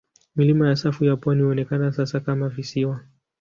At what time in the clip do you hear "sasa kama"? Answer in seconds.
1.91-2.49